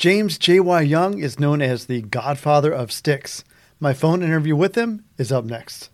James 0.00 0.38
J.Y. 0.38 0.80
Young 0.80 1.18
is 1.18 1.38
known 1.38 1.60
as 1.60 1.84
the 1.84 2.00
godfather 2.00 2.72
of 2.72 2.90
Styx. 2.90 3.44
My 3.78 3.92
phone 3.92 4.22
interview 4.22 4.56
with 4.56 4.74
him 4.74 5.04
is 5.18 5.30
up 5.30 5.44
next. 5.44 5.90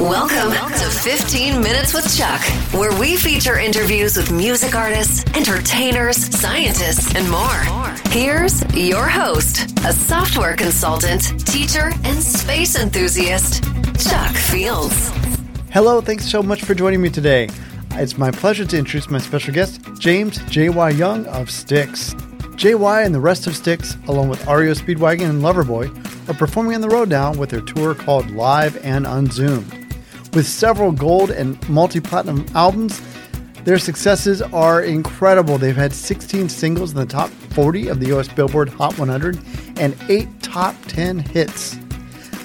Welcome 0.00 0.52
to 0.52 0.88
15 1.02 1.60
Minutes 1.60 1.92
with 1.92 2.16
Chuck, 2.16 2.40
where 2.72 2.98
we 2.98 3.16
feature 3.16 3.58
interviews 3.58 4.16
with 4.16 4.32
music 4.32 4.74
artists, 4.74 5.26
entertainers, 5.36 6.16
scientists, 6.16 7.14
and 7.14 7.30
more. 7.30 7.92
Here's 8.10 8.62
your 8.74 9.06
host, 9.06 9.78
a 9.84 9.92
software 9.92 10.56
consultant, 10.56 11.46
teacher, 11.46 11.92
and 12.04 12.22
space 12.22 12.80
enthusiast, 12.80 13.62
Chuck 14.08 14.34
Fields. 14.34 15.10
Hello, 15.70 16.00
thanks 16.00 16.24
so 16.24 16.42
much 16.42 16.62
for 16.62 16.74
joining 16.74 17.02
me 17.02 17.10
today. 17.10 17.50
It's 17.96 18.18
my 18.18 18.32
pleasure 18.32 18.64
to 18.64 18.76
introduce 18.76 19.08
my 19.08 19.18
special 19.18 19.54
guest, 19.54 19.80
James 20.00 20.38
J.Y. 20.50 20.90
Young 20.90 21.26
of 21.26 21.48
Styx. 21.48 22.12
JY 22.56 23.06
and 23.06 23.14
the 23.14 23.20
rest 23.20 23.46
of 23.46 23.54
Styx, 23.54 23.96
along 24.08 24.28
with 24.28 24.44
REO 24.48 24.74
Speedwagon 24.74 25.30
and 25.30 25.42
Loverboy, 25.42 26.28
are 26.28 26.34
performing 26.34 26.74
on 26.74 26.80
the 26.80 26.88
road 26.88 27.08
now 27.08 27.32
with 27.34 27.50
their 27.50 27.60
tour 27.60 27.94
called 27.94 28.32
Live 28.32 28.84
and 28.84 29.06
Unzoomed. 29.06 29.72
With 30.34 30.44
several 30.44 30.90
gold 30.90 31.30
and 31.30 31.56
multi 31.68 32.00
platinum 32.00 32.44
albums, 32.56 33.00
their 33.62 33.78
successes 33.78 34.42
are 34.42 34.82
incredible. 34.82 35.56
They've 35.56 35.76
had 35.76 35.92
16 35.92 36.48
singles 36.48 36.90
in 36.90 36.96
the 36.96 37.06
top 37.06 37.30
40 37.30 37.86
of 37.88 38.00
the 38.00 38.12
US 38.18 38.26
Billboard 38.26 38.70
Hot 38.70 38.98
100 38.98 39.38
and 39.78 39.96
8 40.08 40.42
top 40.42 40.74
10 40.88 41.20
hits. 41.20 41.76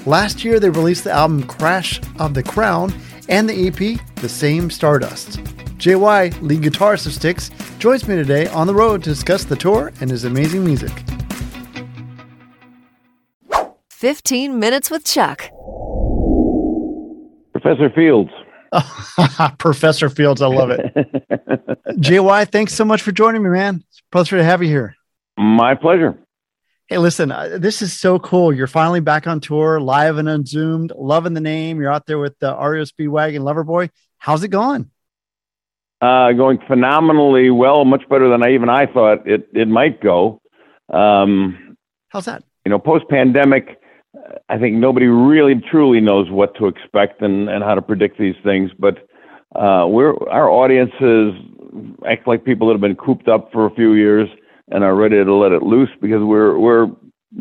Last 0.05 0.45
year, 0.45 0.59
they 0.59 0.69
released 0.69 1.05
the 1.05 1.11
album 1.11 1.41
Crash 1.43 1.99
of 2.19 2.35
the 2.35 2.43
Crown 2.43 2.93
and 3.29 3.49
the 3.49 3.67
EP 3.67 3.99
The 4.15 4.29
Same 4.29 4.69
Stardust. 4.69 5.39
JY, 5.77 6.41
lead 6.41 6.61
guitarist 6.61 7.05
of 7.05 7.13
Styx, 7.13 7.49
joins 7.77 8.07
me 8.07 8.15
today 8.15 8.47
on 8.47 8.67
the 8.67 8.75
road 8.75 9.01
to 9.03 9.09
discuss 9.09 9.45
the 9.45 9.55
tour 9.55 9.93
and 10.01 10.09
his 10.09 10.25
amazing 10.25 10.65
music. 10.65 10.91
15 13.91 14.59
Minutes 14.59 14.91
with 14.91 15.05
Chuck. 15.05 15.49
Professor 17.53 17.89
Fields. 17.95 18.31
Professor 19.57 20.09
Fields, 20.09 20.41
I 20.41 20.47
love 20.47 20.69
it. 20.71 20.93
JY, 21.99 22.49
thanks 22.49 22.73
so 22.73 22.85
much 22.85 23.01
for 23.01 23.11
joining 23.11 23.43
me, 23.43 23.49
man. 23.49 23.83
It's 23.89 23.99
a 23.99 24.11
pleasure 24.11 24.37
to 24.37 24.43
have 24.43 24.61
you 24.61 24.69
here. 24.69 24.95
My 25.37 25.75
pleasure. 25.75 26.17
Hey, 26.89 26.97
listen, 26.97 27.31
uh, 27.31 27.59
this 27.59 27.83
is 27.83 27.93
so 27.93 28.17
cool. 28.17 28.51
You're 28.51 28.65
finally 28.65 28.99
back 28.99 29.27
on 29.27 29.39
tour, 29.41 29.79
live 29.79 30.17
and 30.17 30.27
unzoomed, 30.27 30.91
loving 30.97 31.35
the 31.35 31.39
name. 31.39 31.79
You're 31.79 31.91
out 31.91 32.07
there 32.07 32.17
with 32.17 32.39
the 32.39 32.47
REO 32.47 32.83
Speedwagon 32.83 33.41
Loverboy. 33.41 33.91
How's 34.17 34.43
it 34.43 34.47
going? 34.47 34.89
Uh, 36.01 36.31
going 36.31 36.57
phenomenally 36.67 37.51
well, 37.51 37.85
much 37.85 38.09
better 38.09 38.27
than 38.27 38.43
I 38.43 38.55
even 38.55 38.69
I 38.69 38.87
thought 38.87 39.27
it, 39.27 39.47
it 39.53 39.67
might 39.67 40.01
go. 40.01 40.41
Um, 40.91 41.77
How's 42.07 42.25
that? 42.25 42.43
You 42.65 42.71
know, 42.71 42.79
post 42.79 43.07
pandemic, 43.07 43.79
I 44.49 44.57
think 44.57 44.77
nobody 44.77 45.05
really 45.05 45.61
truly 45.69 46.01
knows 46.01 46.31
what 46.31 46.55
to 46.55 46.65
expect 46.65 47.21
and, 47.21 47.49
and 47.49 47.63
how 47.63 47.75
to 47.75 47.83
predict 47.83 48.17
these 48.17 48.35
things. 48.43 48.71
But 48.79 48.97
uh, 49.55 49.85
we're 49.87 50.15
our 50.27 50.49
audiences 50.49 51.35
act 52.09 52.27
like 52.27 52.43
people 52.43 52.65
that 52.69 52.73
have 52.73 52.81
been 52.81 52.95
cooped 52.95 53.27
up 53.27 53.51
for 53.51 53.67
a 53.67 53.75
few 53.75 53.93
years 53.93 54.27
and 54.71 54.83
are 54.83 54.95
ready 54.95 55.23
to 55.23 55.33
let 55.33 55.51
it 55.51 55.63
loose 55.63 55.89
because 56.01 56.21
we're 56.21 56.57
we're 56.57 56.87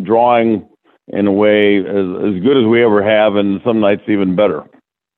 drawing 0.03 0.69
in 1.09 1.27
a 1.27 1.33
way 1.33 1.79
as, 1.79 1.87
as 1.87 2.43
good 2.43 2.57
as 2.57 2.67
we 2.67 2.85
ever 2.85 3.03
have, 3.03 3.37
and 3.37 3.61
some 3.65 3.81
nights 3.81 4.03
even 4.09 4.37
better. 4.37 4.65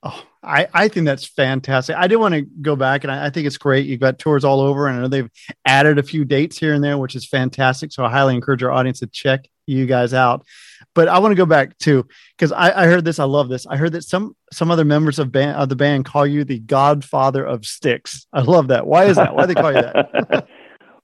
Oh, 0.03 0.23
I, 0.43 0.69
I 0.73 0.89
think 0.89 1.05
that's 1.05 1.27
fantastic. 1.27 1.97
I 1.97 2.07
do 2.07 2.19
want 2.19 2.35
to 2.35 2.43
go 2.43 2.77
back, 2.77 3.05
and 3.05 3.13
I, 3.13 3.27
I, 3.27 3.31
think 3.31 3.47
it's 3.47 3.59
great. 3.59 3.87
You've 3.87 4.01
got 4.01 4.19
tours 4.19 4.45
all 4.45 4.61
over, 4.61 4.87
and 4.87 4.97
I 4.97 5.01
know 5.03 5.09
they've 5.09 5.31
added 5.67 5.99
a 5.99 6.03
few 6.03 6.25
dates 6.25 6.59
here 6.59 6.73
and 6.73 6.83
there, 6.83 6.97
which 6.97 7.15
is 7.15 7.27
fantastic. 7.27 7.93
So 7.93 8.05
I 8.05 8.11
highly 8.11 8.35
encourage 8.35 8.63
our 8.63 8.71
audience 8.71 9.01
to 9.01 9.07
check 9.07 9.47
you 9.67 9.87
guys 9.87 10.15
out. 10.15 10.47
But 10.95 11.09
I 11.09 11.19
want 11.19 11.33
to 11.33 11.37
go 11.37 11.47
back 11.47 11.77
too 11.79 12.07
because 12.37 12.53
I, 12.53 12.83
I, 12.83 12.87
heard 12.87 13.05
this. 13.05 13.19
I 13.19 13.25
love 13.25 13.49
this. 13.49 13.67
I 13.67 13.77
heard 13.77 13.93
that 13.93 14.03
some 14.03 14.35
some 14.53 14.71
other 14.71 14.85
members 14.85 15.19
of 15.19 15.31
band 15.31 15.57
of 15.57 15.69
the 15.69 15.77
band 15.77 16.05
call 16.05 16.27
you 16.27 16.45
the 16.45 16.59
Godfather 16.59 17.45
of 17.45 17.65
Styx. 17.65 18.27
I 18.33 18.41
love 18.41 18.69
that. 18.69 18.87
Why 18.87 19.05
is 19.05 19.17
that? 19.17 19.35
Why 19.35 19.47
do 19.47 19.55
they 19.55 19.61
call 19.61 19.73
you 19.73 19.83
that? 19.83 20.49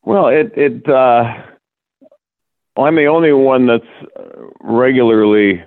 well, 0.07 0.29
it 0.29 0.53
it. 0.57 0.89
Uh, 0.89 1.25
well, 2.77 2.87
I'm 2.87 2.95
the 2.95 3.07
only 3.07 3.33
one 3.33 3.67
that's 3.67 3.85
regularly. 4.61 5.63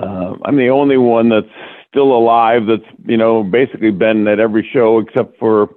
Uh, 0.00 0.34
I'm 0.44 0.56
the 0.56 0.68
only 0.68 0.96
one 0.96 1.28
that's 1.28 1.46
still 1.88 2.12
alive. 2.12 2.62
That's 2.66 2.88
you 3.04 3.16
know 3.16 3.42
basically 3.42 3.90
been 3.90 4.26
at 4.28 4.38
every 4.38 4.68
show 4.72 5.00
except 5.00 5.36
for 5.38 5.68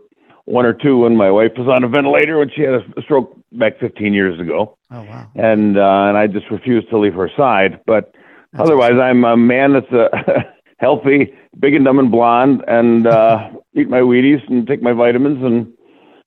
one 0.45 0.65
or 0.65 0.73
two 0.73 0.99
when 0.99 1.17
my 1.17 1.31
wife 1.31 1.51
was 1.57 1.67
on 1.67 1.83
a 1.83 1.89
ventilator 1.89 2.37
when 2.37 2.49
she 2.55 2.61
had 2.61 2.75
a 2.75 3.01
stroke 3.01 3.35
back 3.51 3.79
15 3.79 4.13
years 4.13 4.39
ago. 4.39 4.77
Oh 4.91 5.01
wow! 5.03 5.29
And 5.33 5.77
uh, 5.77 5.81
and 5.81 6.17
I 6.17 6.27
just 6.27 6.49
refused 6.51 6.89
to 6.91 6.99
leave 6.99 7.15
her 7.15 7.29
side. 7.35 7.81
But 7.87 8.13
that's 8.53 8.69
otherwise, 8.69 8.91
awesome. 8.93 9.01
I'm 9.01 9.25
a 9.25 9.35
man 9.35 9.73
that's 9.73 9.91
a 9.91 10.45
healthy, 10.77 11.33
big 11.59 11.73
and 11.73 11.85
dumb 11.85 11.97
and 11.97 12.11
blonde, 12.11 12.63
and 12.67 13.07
uh, 13.07 13.49
eat 13.73 13.89
my 13.89 14.01
Wheaties 14.01 14.47
and 14.47 14.67
take 14.67 14.83
my 14.83 14.93
vitamins 14.93 15.43
and 15.43 15.73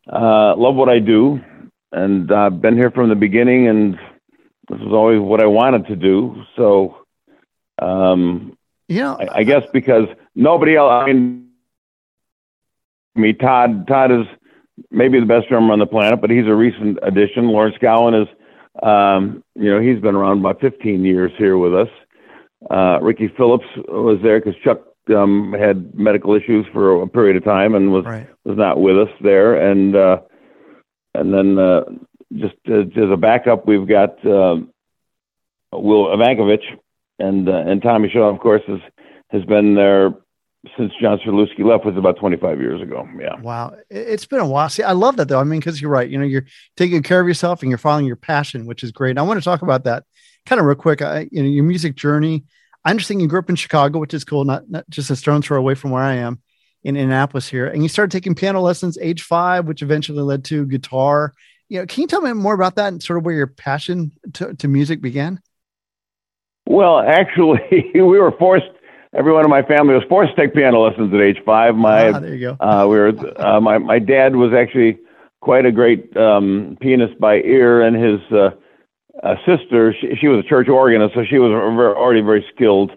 uh, 0.09 0.55
love 0.57 0.75
what 0.75 0.89
I 0.89 0.99
do. 0.99 1.41
And 1.93 2.31
I've 2.31 2.53
uh, 2.53 2.57
been 2.57 2.77
here 2.77 2.91
from 2.91 3.09
the 3.09 3.17
beginning, 3.17 3.67
and 3.67 3.95
this 3.95 4.79
was 4.79 4.93
always 4.93 5.21
what 5.21 5.43
I 5.43 5.47
wanted 5.47 5.87
to 5.89 5.97
do. 5.97 6.45
So, 6.57 6.99
um, 7.83 8.57
you 8.89 9.01
know, 9.01 9.17
I, 9.19 9.41
I 9.41 9.43
guess 9.43 9.63
because 9.73 10.07
nobody 10.35 10.77
else. 10.77 10.91
I 10.91 11.07
mean, 11.07 11.49
me, 13.17 13.33
Todd. 13.33 13.89
Todd 13.89 14.13
is 14.13 14.27
maybe 14.91 15.19
the 15.19 15.27
best 15.27 15.49
drummer 15.49 15.73
on 15.73 15.81
the 15.81 15.87
planet, 15.87 16.21
but 16.21 16.31
he's 16.31 16.47
a 16.47 16.55
recent 16.55 16.99
addition. 17.03 17.49
Lawrence 17.49 17.77
Gowan 17.81 18.15
is, 18.15 18.29
um, 18.83 19.43
you 19.57 19.71
know, 19.71 19.81
he's 19.81 20.01
been 20.01 20.15
around 20.15 20.39
about 20.39 20.61
15 20.61 21.05
years 21.05 21.33
here 21.39 21.59
with 21.59 21.75
us. 21.75 21.89
Uh, 22.71 22.99
Ricky 23.03 23.29
Phillips 23.37 23.67
was 23.89 24.21
there 24.23 24.41
because 24.41 24.55
Chuck 24.63 24.81
um, 25.11 25.55
had 25.59 25.95
medical 25.95 26.35
issues 26.35 26.67
for 26.73 27.03
a 27.03 27.07
period 27.09 27.37
of 27.37 27.45
time 27.45 27.75
and 27.75 27.93
was 27.93 28.05
right. 28.05 28.29
was 28.45 28.57
not 28.57 28.81
with 28.81 28.99
us 28.99 29.11
there. 29.21 29.71
And 29.71 29.97
uh, 29.97 30.19
and 31.15 31.33
then 31.33 31.59
uh, 31.59 31.83
just 32.35 32.55
uh, 32.69 32.81
as 32.81 33.11
a 33.11 33.17
backup, 33.17 33.67
we've 33.67 33.89
got 33.89 34.25
uh, 34.27 34.57
Will 35.73 36.07
Evankovich 36.07 36.65
and 37.19 37.49
uh, 37.49 37.53
and 37.67 37.83
Tommy 37.83 38.09
Shaw, 38.09 38.29
of 38.29 38.41
course, 38.41 38.63
has 38.67 38.81
has 39.31 39.45
been 39.45 39.75
there 39.75 40.15
since 40.77 40.93
John 41.01 41.19
Curulewski 41.19 41.65
left 41.65 41.87
was 41.87 41.97
about 41.97 42.19
25 42.19 42.61
years 42.61 42.83
ago. 42.83 43.09
Yeah. 43.19 43.41
Wow. 43.41 43.77
It's 43.89 44.27
been 44.27 44.41
a 44.41 44.47
while. 44.47 44.69
See, 44.69 44.83
I 44.83 44.93
love 44.93 45.17
that 45.17 45.29
though. 45.29 45.41
I 45.41 45.45
mean, 45.45 45.61
because 45.61 45.81
you're 45.81 45.91
right. 45.91 46.09
You 46.09 46.19
know, 46.19 46.25
you're 46.25 46.45
taking 46.77 47.03
care 47.03 47.21
of 47.21 47.27
yourself 47.27 47.63
and 47.63 47.71
you're 47.71 47.79
following 47.79 48.05
your 48.05 48.17
passion, 48.17 48.67
which 48.67 48.83
is 48.83 48.93
great. 48.93 49.11
And 49.11 49.19
I 49.19 49.23
want 49.23 49.41
to 49.41 49.45
talk 49.45 49.63
about 49.63 49.85
that 49.85 50.05
kind 50.45 50.61
of 50.61 50.67
real 50.67 50.77
quick. 50.77 51.01
I, 51.01 51.29
you 51.31 51.43
know, 51.43 51.49
your 51.49 51.65
music 51.65 51.97
journey. 51.97 52.45
I 52.85 52.91
understand 52.91 53.21
you 53.21 53.29
grew 53.29 53.41
up 53.41 53.51
in 53.51 53.57
Chicago, 53.57 53.99
which 53.99 54.15
is 54.15 54.25
cool, 54.25 54.45
not, 54.45 54.71
not 54.71 54.89
just 54.89 55.11
a 55.11 55.17
stone's 55.17 55.47
throw 55.47 55.59
away 55.59 55.75
from 55.75 55.91
where 55.91 56.03
I 56.03 56.15
am 56.15 56.41
in 56.83 56.97
Indianapolis 56.97 57.49
here. 57.49 57.67
And 57.67 57.83
you 57.83 57.89
started 57.89 58.11
taking 58.11 58.35
piano 58.35 58.61
lessons 58.61 58.97
age 59.01 59.23
five, 59.23 59.67
which 59.67 59.83
eventually 59.83 60.23
led 60.23 60.45
to 60.47 60.67
guitar. 60.67 61.35
You 61.69 61.81
know, 61.81 61.87
can 61.87 62.03
you 62.03 62.07
tell 62.07 62.23
me 62.23 62.33
more 62.33 62.55
about 62.55 62.77
that 62.77 62.89
and 62.89 63.03
sort 63.03 63.19
of 63.19 63.25
where 63.25 63.35
your 63.35 63.47
passion 63.47 64.13
to, 64.35 64.55
to 64.55 64.69
music 64.69 65.03
began? 65.03 65.41
Well, 66.67 67.01
actually, 67.01 67.61
we 67.95 68.01
were 68.01 68.33
forced 68.33 68.71
everyone 69.15 69.45
in 69.45 69.51
my 69.51 69.63
family 69.63 69.95
was 69.95 70.05
forced 70.09 70.35
to 70.37 70.41
take 70.41 70.55
piano 70.55 70.81
lessons 70.81 71.13
at 71.13 71.21
age 71.21 71.39
five. 71.45 71.75
My 71.75 72.11
ah, 72.11 72.21
there 72.21 72.35
you 72.35 72.41
go. 72.41 72.57
uh, 72.61 72.87
we 72.89 72.97
were 72.97 73.13
uh, 73.37 73.61
my 73.61 73.79
my 73.79 73.99
dad 73.99 74.37
was 74.37 74.53
actually 74.53 74.99
quite 75.41 75.67
a 75.67 75.73
great 75.73 76.17
um, 76.17 76.77
pianist 76.81 77.19
by 77.19 77.37
ear, 77.37 77.83
and 77.83 77.97
his 77.97 78.21
uh, 78.33 78.51
uh, 79.23 79.35
sister 79.47 79.95
she, 80.01 80.17
she 80.21 80.29
was 80.29 80.45
a 80.45 80.49
church 80.49 80.69
organist, 80.69 81.15
so 81.15 81.25
she 81.29 81.39
was 81.39 81.51
already 81.51 82.21
very 82.21 82.45
skilled. 82.55 82.93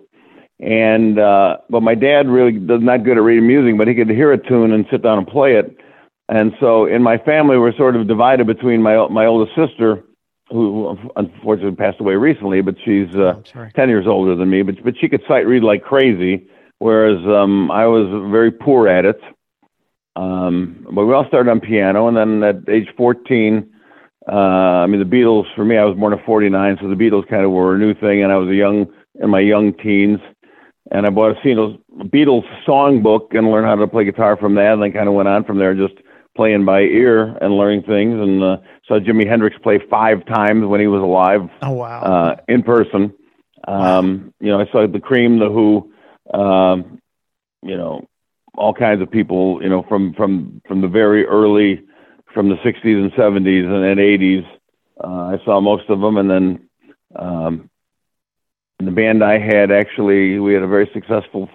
And 0.60 1.20
uh, 1.20 1.58
but 1.70 1.82
my 1.82 1.96
dad 1.96 2.30
really 2.30 2.58
was 2.58 2.82
not 2.82 3.04
good 3.04 3.18
at 3.18 3.24
reading 3.24 3.48
music, 3.48 3.78
but 3.78 3.88
he 3.88 3.96
could 3.96 4.10
hear 4.10 4.32
a 4.32 4.38
tune 4.38 4.72
and 4.72 4.86
sit 4.90 5.02
down 5.02 5.18
and 5.18 5.28
play 5.28 5.56
it. 5.56 5.78
And 6.30 6.54
so 6.60 6.86
in 6.86 7.04
my 7.04 7.18
family, 7.18 7.58
we're 7.58 7.76
sort 7.76 7.96
of 7.96 8.08
divided 8.08 8.48
between 8.48 8.82
my 8.82 9.08
my 9.10 9.26
oldest 9.26 9.56
sister 9.56 10.04
who 10.50 10.98
unfortunately 11.16 11.76
passed 11.76 12.00
away 12.00 12.14
recently, 12.16 12.62
but 12.62 12.76
she's 12.86 13.14
uh, 13.16 13.42
oh, 13.56 13.68
ten 13.76 13.90
years 13.90 14.06
older 14.08 14.36
than 14.36 14.50
me. 14.50 14.62
But 14.62 14.84
but 14.84 14.94
she 15.00 15.10
could 15.10 15.24
sight 15.28 15.48
read 15.48 15.64
like 15.64 15.84
crazy, 15.84 16.48
whereas 16.80 17.18
um, 17.26 17.72
I 17.72 17.88
was 17.88 18.08
very 18.32 18.52
poor 18.52 18.88
at 18.88 19.04
it. 19.06 19.20
Um, 20.16 20.86
but 20.92 21.06
we 21.06 21.14
all 21.14 21.28
started 21.28 21.50
on 21.50 21.60
piano, 21.60 22.08
and 22.08 22.16
then 22.16 22.44
at 22.44 22.70
age 22.70 22.88
fourteen, 22.96 23.73
uh, 24.32 24.36
I 24.84 24.88
mean 24.88 25.00
the 25.00 25.06
Beatles. 25.06 25.46
For 25.56 25.66
me, 25.66 25.78
I 25.78 25.86
was 25.86 25.98
born 25.98 26.14
in 26.14 26.20
'49, 26.26 26.78
so 26.82 26.88
the 26.88 26.96
Beatles 26.96 27.28
kind 27.28 27.44
of 27.44 27.52
were 27.52 27.76
a 27.76 27.80
new 27.80 27.94
thing, 27.94 28.24
and 28.24 28.32
I 28.32 28.38
was 28.38 28.50
a 28.50 28.56
young 28.56 28.88
in 29.16 29.30
my 29.30 29.40
young 29.40 29.74
teens. 29.74 30.20
And 30.92 31.08
I 31.08 31.10
bought 31.10 31.32
a 31.32 31.48
Beatles, 31.48 31.80
Beatles 32.10 32.44
songbook 32.68 33.36
and 33.36 33.50
learned 33.50 33.68
how 33.68 33.76
to 33.76 33.88
play 33.88 34.04
guitar 34.04 34.38
from 34.38 34.56
that, 34.56 34.74
and 34.74 34.84
then 34.84 34.92
kind 34.92 35.08
of 35.08 35.14
went 35.14 35.30
on 35.30 35.44
from 35.44 35.58
there, 35.58 35.74
just 35.74 35.96
playing 36.36 36.66
by 36.66 36.82
ear 36.82 37.38
and 37.42 37.58
learning 37.58 37.84
things. 37.84 38.20
And 38.20 38.44
uh, 38.44 38.58
saw 38.88 39.00
Jimi 39.00 39.28
Hendrix 39.28 39.56
play 39.64 39.80
five 39.90 40.26
times 40.26 40.66
when 40.66 40.80
he 40.80 40.88
was 40.88 41.02
alive. 41.02 41.50
Oh 41.62 41.72
wow! 41.72 42.02
Uh, 42.02 42.36
in 42.48 42.64
person, 42.64 43.14
um, 43.68 44.34
you 44.40 44.48
know, 44.48 44.60
I 44.60 44.66
saw 44.72 44.86
the 44.88 45.00
Cream, 45.00 45.40
the 45.40 45.50
Who, 45.50 45.92
um, 46.34 47.00
you 47.62 47.78
know, 47.78 48.08
all 48.56 48.74
kinds 48.74 49.02
of 49.02 49.10
people. 49.10 49.62
You 49.62 49.70
know, 49.70 49.84
from 49.88 50.14
from 50.14 50.62
from 50.68 50.82
the 50.82 50.88
very 50.88 51.26
early 51.26 51.82
from 52.34 52.50
the 52.50 52.56
60s 52.56 52.84
and 52.84 53.12
70s 53.14 53.66
and 53.66 53.84
then 53.84 53.98
80s. 53.98 54.46
Uh, 55.04 55.38
I 55.38 55.46
saw 55.46 55.60
most 55.62 55.90
of 55.90 56.00
them, 56.00 56.18
and 56.18 56.30
then 56.30 56.70
um, 57.16 57.70
the 58.80 58.92
band 58.92 59.24
I 59.24 59.40
had 59.40 59.72
actually 59.72 60.40
we 60.40 60.54
had 60.54 60.64
a 60.64 60.68
very 60.68 60.90
successful. 60.94 61.50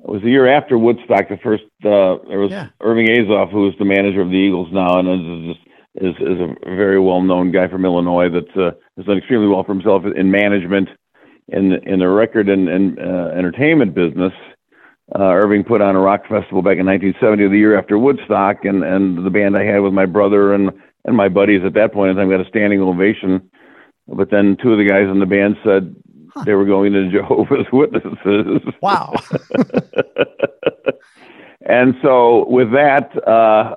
It 0.00 0.08
was 0.08 0.22
the 0.22 0.30
year 0.30 0.48
after 0.48 0.76
Woodstock. 0.76 1.28
The 1.28 1.38
first 1.42 1.64
uh, 1.84 2.18
there 2.28 2.38
was 2.38 2.50
Yeah. 2.50 2.68
Irving 2.80 3.06
Azoff, 3.06 3.50
who 3.50 3.68
is 3.68 3.74
the 3.78 3.84
manager 3.84 4.20
of 4.20 4.30
the 4.30 4.36
Eagles 4.36 4.68
now, 4.72 4.98
and 4.98 5.50
is 5.50 5.56
is 5.94 6.14
is 6.16 6.40
a 6.40 6.54
very 6.64 6.98
well 6.98 7.22
known 7.22 7.52
guy 7.52 7.68
from 7.68 7.84
Illinois 7.84 8.28
that 8.30 8.56
uh, 8.56 8.72
has 8.96 9.06
done 9.06 9.18
extremely 9.18 9.46
well 9.48 9.62
for 9.62 9.72
himself 9.74 10.02
in 10.04 10.30
management, 10.30 10.88
in 11.48 11.72
in 11.86 12.00
the 12.00 12.08
record 12.08 12.48
and, 12.48 12.68
and 12.68 12.98
uh, 12.98 13.30
entertainment 13.36 13.94
business. 13.94 14.32
Uh, 15.14 15.24
Irving 15.24 15.62
put 15.62 15.82
on 15.82 15.94
a 15.94 16.00
rock 16.00 16.22
festival 16.22 16.62
back 16.62 16.78
in 16.78 16.86
1970, 16.86 17.48
the 17.48 17.58
year 17.58 17.78
after 17.78 17.98
Woodstock, 17.98 18.64
and 18.64 18.82
and 18.82 19.26
the 19.26 19.30
band 19.30 19.56
I 19.56 19.64
had 19.64 19.80
with 19.80 19.92
my 19.92 20.06
brother 20.06 20.54
and 20.54 20.70
and 21.04 21.16
my 21.16 21.28
buddies 21.28 21.62
at 21.66 21.74
that 21.74 21.92
point 21.92 22.10
in 22.10 22.16
time 22.16 22.30
got 22.30 22.40
a 22.40 22.48
standing 22.48 22.80
ovation. 22.80 23.50
But 24.08 24.30
then 24.30 24.56
two 24.62 24.72
of 24.72 24.78
the 24.78 24.88
guys 24.88 25.08
in 25.10 25.20
the 25.20 25.26
band 25.26 25.56
said 25.64 25.94
they 26.44 26.54
were 26.54 26.64
going 26.64 26.92
to 26.92 27.10
Jehovah's 27.10 27.66
Witnesses. 27.72 28.62
Wow. 28.80 29.14
and 31.66 31.94
so 32.02 32.46
with 32.48 32.72
that, 32.72 33.10
uh, 33.26 33.74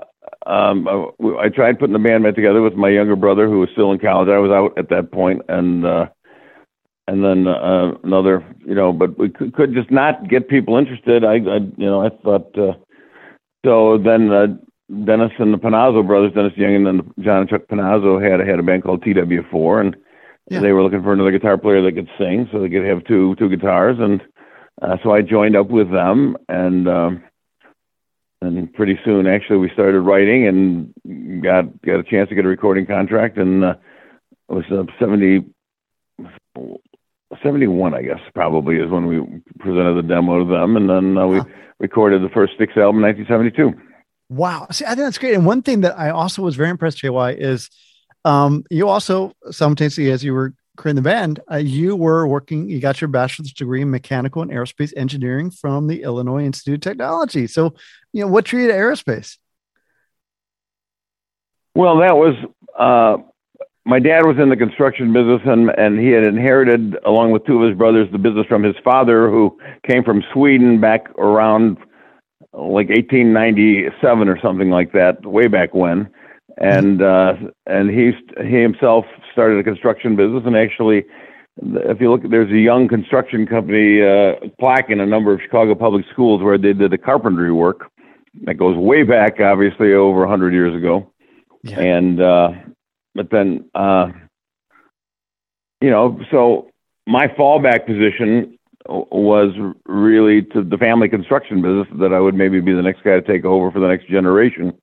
um, 0.49 0.87
I, 0.87 1.45
I 1.45 1.49
tried 1.49 1.79
putting 1.79 1.93
the 1.93 1.99
band 1.99 2.23
back 2.23 2.35
together 2.35 2.61
with 2.61 2.75
my 2.75 2.89
younger 2.89 3.15
brother, 3.15 3.47
who 3.47 3.59
was 3.59 3.69
still 3.73 3.91
in 3.91 3.99
college. 3.99 4.29
I 4.29 4.39
was 4.39 4.51
out 4.51 4.77
at 4.77 4.89
that 4.89 5.11
point, 5.11 5.41
and 5.49 5.85
uh, 5.85 6.05
and 7.07 7.23
then 7.23 7.47
uh, 7.47 7.93
another, 8.03 8.43
you 8.65 8.75
know, 8.75 8.91
but 8.91 9.17
we 9.17 9.29
could, 9.29 9.53
could 9.53 9.73
just 9.73 9.91
not 9.91 10.27
get 10.27 10.49
people 10.49 10.77
interested. 10.77 11.23
I, 11.23 11.33
I 11.35 11.57
you 11.77 11.85
know, 11.85 12.01
I 12.05 12.09
thought. 12.09 12.57
Uh, 12.57 12.73
so 13.65 13.97
then 13.97 14.31
uh, 14.31 14.47
Dennis 15.05 15.31
and 15.39 15.53
the 15.53 15.57
Panozzo 15.57 16.05
brothers, 16.05 16.33
Dennis 16.33 16.53
DeYoung 16.53 16.75
and 16.75 16.85
then 16.87 17.13
John 17.23 17.41
and 17.41 17.49
Chuck 17.49 17.63
Panozzo 17.69 18.21
had 18.21 18.45
had 18.47 18.59
a 18.59 18.63
band 18.63 18.83
called 18.83 19.03
TW4, 19.03 19.81
and 19.81 19.95
Yeah. 20.49 20.59
they 20.59 20.71
were 20.71 20.83
looking 20.83 21.01
for 21.03 21.13
another 21.13 21.31
guitar 21.31 21.57
player 21.57 21.81
that 21.81 21.93
could 21.95 22.09
sing, 22.17 22.47
so 22.51 22.59
they 22.59 22.69
could 22.69 22.85
have 22.85 23.03
two 23.05 23.35
two 23.35 23.49
guitars, 23.49 23.97
and 23.99 24.21
uh, 24.81 24.97
so 25.01 25.11
I 25.11 25.21
joined 25.21 25.55
up 25.55 25.69
with 25.69 25.91
them, 25.91 26.37
and 26.49 26.87
um, 26.87 27.23
and 28.41 28.71
pretty 28.73 28.99
soon, 29.03 29.25
actually, 29.25 29.57
we 29.57 29.69
started 29.73 30.01
writing 30.01 30.47
and 30.47 31.41
got 31.43 31.81
got 31.81 31.99
a 31.99 32.03
chance 32.03 32.29
to 32.29 32.35
get 32.35 32.45
a 32.45 32.49
recording 32.49 32.85
contract, 32.85 33.37
and 33.37 33.63
uh, 33.63 33.75
it 34.49 34.53
was 34.53 34.65
uh, 34.71 34.83
70, 34.99 35.45
71, 37.43 37.93
I 37.93 38.01
guess, 38.01 38.19
probably 38.33 38.77
is 38.77 38.89
when 38.89 39.07
we 39.07 39.19
presented 39.59 39.95
the 39.95 40.07
demo 40.07 40.43
to 40.43 40.51
them, 40.51 40.77
and 40.77 40.89
then 40.89 41.17
uh, 41.17 41.27
we 41.27 41.41
recorded 41.79 42.21
the 42.21 42.29
first 42.29 42.53
Styx 42.55 42.73
album 42.77 43.03
in 43.03 43.15
1972. 43.15 43.73
Wow. 44.29 44.67
See, 44.71 44.85
I 44.85 44.89
think 44.89 44.99
that's 44.99 45.17
great. 45.17 45.35
And 45.35 45.45
one 45.45 45.61
thing 45.61 45.81
that 45.81 45.97
I 45.97 46.09
also 46.09 46.41
was 46.41 46.55
very 46.55 46.69
impressed, 46.69 47.01
JY, 47.01 47.37
is 47.37 47.69
um, 48.23 48.63
you 48.71 48.87
also 48.87 49.33
simultaneously, 49.51 50.11
as 50.11 50.23
you 50.23 50.33
were 50.33 50.53
creating 50.77 50.95
the 50.95 51.01
band, 51.01 51.39
uh, 51.51 51.57
you 51.57 51.95
were 51.95 52.27
working, 52.27 52.67
you 52.67 52.79
got 52.79 52.99
your 52.99 53.07
bachelor's 53.07 53.53
degree 53.53 53.81
in 53.81 53.91
mechanical 53.91 54.41
and 54.41 54.51
aerospace 54.51 54.93
engineering 54.97 55.51
from 55.51 55.87
the 55.87 56.03
Illinois 56.03 56.43
Institute 56.43 56.75
of 56.75 56.81
Technology. 56.81 57.47
So, 57.47 57.75
you 58.13 58.21
know, 58.21 58.27
what 58.27 58.45
drew 58.45 58.61
you 58.61 58.67
to 58.67 58.73
aerospace? 58.73 59.37
Well, 61.75 61.99
that 61.99 62.15
was 62.15 62.35
uh, 62.77 63.17
my 63.85 63.99
dad 63.99 64.25
was 64.25 64.37
in 64.39 64.49
the 64.49 64.55
construction 64.55 65.13
business, 65.13 65.41
and 65.45 65.69
and 65.77 65.99
he 65.99 66.07
had 66.09 66.25
inherited, 66.25 66.97
along 67.05 67.31
with 67.31 67.45
two 67.45 67.61
of 67.61 67.69
his 67.69 67.77
brothers, 67.77 68.07
the 68.11 68.17
business 68.17 68.47
from 68.47 68.63
his 68.63 68.75
father, 68.83 69.29
who 69.29 69.57
came 69.87 70.03
from 70.03 70.23
Sweden 70.33 70.81
back 70.81 71.09
around 71.19 71.77
like 72.53 72.89
1897 72.89 74.27
or 74.29 74.39
something 74.41 74.69
like 74.69 74.91
that, 74.93 75.25
way 75.25 75.47
back 75.47 75.73
when. 75.73 76.09
And 76.57 77.01
uh, 77.01 77.33
and 77.67 77.89
he 77.89 78.11
he 78.43 78.61
himself 78.61 79.05
started 79.33 79.59
a 79.59 79.63
construction 79.63 80.15
business, 80.15 80.43
and 80.45 80.55
actually, 80.55 81.03
if 81.61 81.99
you 82.01 82.09
look, 82.09 82.21
there's 82.29 82.51
a 82.51 82.57
young 82.57 82.87
construction 82.87 83.45
company 83.45 84.01
uh, 84.01 84.35
plaque 84.59 84.89
in 84.89 84.99
a 84.99 85.05
number 85.05 85.33
of 85.33 85.41
Chicago 85.41 85.75
public 85.75 86.05
schools 86.11 86.41
where 86.41 86.57
they 86.57 86.73
did 86.73 86.91
the 86.91 86.97
carpentry 86.97 87.51
work. 87.51 87.91
That 88.45 88.55
goes 88.55 88.77
way 88.77 89.03
back, 89.03 89.39
obviously, 89.39 89.93
over 89.93 90.19
100 90.21 90.53
years 90.53 90.75
ago 90.75 91.09
Yeah. 91.63 91.79
and 91.79 92.21
uh 92.21 92.51
but 93.15 93.29
then 93.31 93.69
uh 93.73 94.09
you 95.81 95.89
know 95.89 96.19
so 96.29 96.69
my 97.07 97.27
fallback 97.27 97.85
position 97.87 98.57
was 98.87 99.51
really 99.87 100.43
to 100.43 100.63
the 100.63 100.77
family 100.77 101.09
construction 101.09 101.61
business 101.61 101.87
that 101.99 102.13
I 102.13 102.19
would 102.19 102.35
maybe 102.35 102.59
be 102.59 102.73
the 102.73 102.83
next 102.83 103.03
guy 103.03 103.19
to 103.19 103.21
take 103.21 103.43
over 103.43 103.71
for 103.71 103.79
the 103.79 103.87
next 103.87 104.07
generation. 104.07 104.77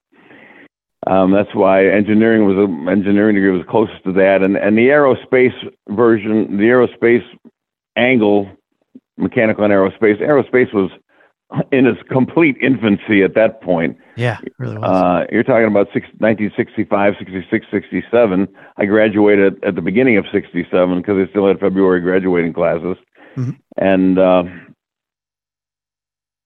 Um 1.06 1.30
that's 1.30 1.54
why 1.54 1.86
engineering 1.86 2.44
was 2.46 2.56
a 2.56 2.90
engineering 2.90 3.36
degree 3.36 3.50
was 3.50 3.66
closest 3.68 4.02
to 4.04 4.12
that. 4.14 4.42
And 4.42 4.56
and 4.56 4.76
the 4.76 4.88
aerospace 4.88 5.54
version 5.88 6.56
the 6.56 6.64
aerospace 6.64 7.24
angle 7.96 8.50
mechanical 9.18 9.64
and 9.64 9.72
aerospace 9.72 10.20
aerospace 10.20 10.72
was 10.72 10.90
in 11.70 11.86
its 11.86 12.00
complete 12.10 12.56
infancy 12.60 13.22
at 13.22 13.34
that 13.34 13.60
point 13.62 13.96
Yeah, 14.16 14.38
really 14.58 14.78
was. 14.78 14.84
uh, 14.88 15.26
you're 15.32 15.42
talking 15.42 15.66
about 15.66 15.88
six, 15.92 16.06
1965, 16.18 17.14
66, 17.18 17.66
67. 17.70 18.48
I 18.76 18.84
graduated 18.86 19.62
at 19.64 19.74
the 19.74 19.82
beginning 19.82 20.16
of 20.16 20.24
67 20.32 21.00
because 21.00 21.16
I 21.26 21.30
still 21.30 21.46
had 21.46 21.60
February 21.60 22.00
graduating 22.00 22.52
classes. 22.52 22.96
Mhm. 23.36 23.56
And 23.78 24.18
uh, 24.18 24.44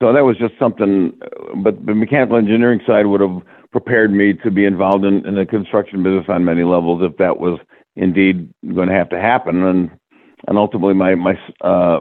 so 0.03 0.13
that 0.13 0.25
was 0.25 0.37
just 0.37 0.55
something, 0.59 1.13
but 1.57 1.85
the 1.87 1.95
mechanical 1.95 2.37
engineering 2.37 2.81
side 2.87 3.07
would 3.07 3.21
have 3.21 3.41
prepared 3.73 4.13
me 4.13 4.35
to 4.35 4.51
be 4.51 4.65
involved 4.65 5.05
in, 5.05 5.27
in 5.27 5.35
the 5.35 5.47
construction 5.47 6.03
business 6.03 6.27
on 6.29 6.45
many 6.45 6.65
levels 6.65 7.03
if 7.03 7.17
that 7.19 7.39
was 7.39 7.59
indeed 7.97 8.53
going 8.75 8.89
to 8.89 8.95
have 8.95 9.09
to 9.11 9.21
happen. 9.21 9.63
And, 9.65 9.91
and 10.49 10.59
ultimately, 10.59 10.95
my, 10.95 11.15
my 11.15 11.39
uh, 11.63 12.01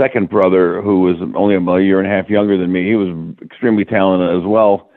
second 0.00 0.30
brother, 0.30 0.82
who 0.82 1.00
was 1.00 1.16
only 1.34 1.54
a 1.54 1.84
year 1.84 1.98
and 2.00 2.06
a 2.06 2.10
half 2.10 2.30
younger 2.30 2.56
than 2.58 2.72
me, 2.72 2.88
he 2.88 2.96
was 2.96 3.36
extremely 3.42 3.84
talented 3.84 4.40
as 4.40 4.46
well. 4.46 4.90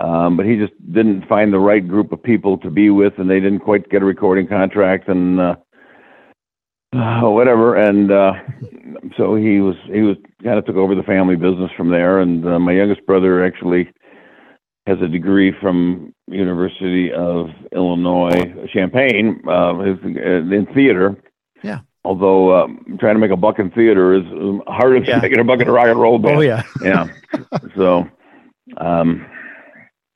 Um, 0.00 0.36
but 0.36 0.46
he 0.46 0.56
just 0.56 0.72
didn't 0.92 1.28
find 1.28 1.52
the 1.52 1.58
right 1.58 1.86
group 1.86 2.10
of 2.12 2.22
people 2.22 2.58
to 2.58 2.70
be 2.70 2.90
with, 2.90 3.14
and 3.18 3.30
they 3.30 3.40
didn't 3.40 3.60
quite 3.60 3.88
get 3.90 4.02
a 4.02 4.04
recording 4.04 4.48
contract 4.48 5.08
and 5.08 5.40
uh, 5.40 5.54
uh, 6.94 7.30
whatever. 7.30 7.76
And 7.76 8.10
uh, 8.10 8.32
so 9.16 9.36
he 9.36 9.60
was 9.60 9.76
he 9.86 10.00
was 10.00 10.16
kind 10.42 10.58
of 10.58 10.66
took 10.66 10.76
over 10.76 10.94
the 10.94 11.02
family 11.04 11.36
business 11.36 11.70
from 11.76 11.90
there. 11.90 12.18
And 12.18 12.46
uh, 12.46 12.58
my 12.58 12.72
youngest 12.72 13.06
brother 13.06 13.44
actually 13.44 13.88
has 14.86 14.98
a 15.00 15.08
degree 15.08 15.52
from 15.60 16.12
University 16.28 17.12
of 17.12 17.46
Illinois 17.72 18.52
Champaign 18.72 19.42
uh, 19.46 19.78
uh, 19.78 19.82
in 19.82 20.66
theater. 20.74 21.16
Yeah. 21.62 21.80
Although 22.04 22.64
um, 22.64 22.96
trying 23.00 23.14
to 23.14 23.18
make 23.18 23.30
a 23.30 23.36
buck 23.36 23.58
in 23.58 23.70
theater 23.70 24.14
is 24.14 24.24
um, 24.32 24.62
harder 24.66 25.00
than 25.00 25.08
Yeah. 25.08 25.20
making 25.20 25.38
a 25.40 25.44
buck 25.44 25.60
in 25.60 25.68
a 25.68 25.72
rock 25.72 25.86
and 25.88 25.98
roll 26.00 26.18
band. 26.18 26.36
oh, 26.36 26.40
yeah. 26.40 26.62
yeah. 26.82 27.06
So, 27.76 28.08
um, 28.76 29.26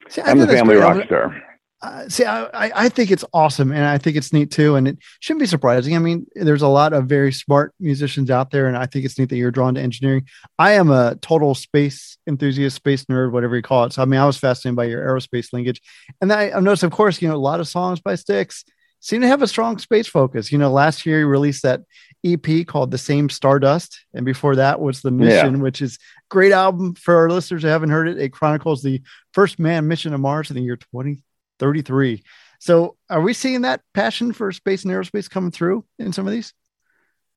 See, 0.09 0.23
I'm 0.23 0.38
the 0.38 0.47
family 0.47 0.76
great. 0.76 0.85
rock 0.85 1.04
star. 1.07 1.42
Uh, 1.80 2.09
see, 2.09 2.25
I, 2.25 2.49
I 2.75 2.88
think 2.88 3.12
it's 3.12 3.25
awesome, 3.33 3.71
and 3.71 3.85
I 3.85 3.99
think 3.99 4.16
it's 4.16 4.33
neat 4.33 4.50
too, 4.50 4.75
and 4.75 4.88
it 4.88 4.99
shouldn't 5.21 5.40
be 5.40 5.47
surprising. 5.47 5.95
I 5.95 6.00
mean, 6.00 6.26
there's 6.35 6.62
a 6.62 6.66
lot 6.68 6.92
of 6.92 7.07
very 7.07 7.30
smart 7.33 7.73
musicians 7.78 8.30
out 8.33 8.50
there, 8.50 8.66
and 8.66 8.76
I 8.76 8.87
think 8.87 9.04
it's 9.04 9.16
neat 9.16 9.28
that 9.28 9.37
you're 9.37 9.52
drawn 9.52 9.75
to 9.76 9.80
engineering. 9.80 10.26
I 10.59 10.73
am 10.73 10.90
a 10.90 11.14
total 11.23 11.54
space 11.54 12.18
enthusiast, 12.26 12.75
space 12.75 13.04
nerd, 13.04 13.30
whatever 13.30 13.54
you 13.54 13.62
call 13.62 13.85
it. 13.85 13.92
So, 13.92 14.02
I 14.02 14.07
mean, 14.07 14.18
I 14.18 14.26
was 14.26 14.37
fascinated 14.37 14.75
by 14.76 14.85
your 14.87 15.07
aerospace 15.07 15.52
linkage, 15.52 15.80
and 16.21 16.33
I, 16.33 16.50
I've 16.50 16.64
noticed, 16.64 16.83
of 16.83 16.90
course, 16.90 17.23
you 17.23 17.28
know, 17.28 17.37
a 17.37 17.38
lot 17.38 17.61
of 17.61 17.68
songs 17.68 18.00
by 18.00 18.16
Styx 18.16 18.64
seem 19.00 19.20
to 19.20 19.28
have 19.28 19.42
a 19.42 19.48
strong 19.48 19.78
space 19.78 20.06
focus. 20.06 20.50
You 20.50 20.58
know, 20.58 20.70
last 20.70 21.06
year 21.06 21.20
you 21.20 21.26
released 21.26 21.62
that 21.62 21.82
EP 22.24 22.66
called 22.66 22.90
"The 22.90 22.98
Same 22.98 23.28
Stardust," 23.28 24.04
and 24.14 24.24
before 24.24 24.56
that 24.56 24.80
was 24.80 25.00
"The 25.00 25.10
Mission," 25.10 25.60
which 25.60 25.82
is 25.82 25.98
great 26.28 26.52
album 26.52 26.94
for 26.94 27.16
our 27.16 27.30
listeners 27.30 27.62
who 27.62 27.68
haven't 27.68 27.90
heard 27.90 28.08
it. 28.08 28.18
It 28.18 28.32
chronicles 28.32 28.82
the 28.82 29.02
first 29.32 29.58
man 29.58 29.88
mission 29.88 30.12
to 30.12 30.18
Mars 30.18 30.50
in 30.50 30.56
the 30.56 30.62
year 30.62 30.76
2033. 30.76 32.22
So, 32.60 32.96
are 33.08 33.20
we 33.20 33.34
seeing 33.34 33.62
that 33.62 33.82
passion 33.94 34.32
for 34.32 34.50
space 34.52 34.84
and 34.84 34.92
aerospace 34.92 35.30
coming 35.30 35.52
through 35.52 35.84
in 35.98 36.12
some 36.12 36.26
of 36.26 36.32
these? 36.32 36.52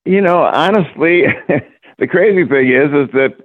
You 0.03 0.21
know, 0.21 0.41
honestly, 0.41 1.25
the 1.99 2.07
crazy 2.07 2.47
thing 2.47 2.69
is, 2.71 2.91
is 2.91 3.13
that 3.13 3.35